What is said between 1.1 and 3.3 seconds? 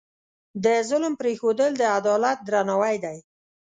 پرېښودل، د عدالت درناوی دی.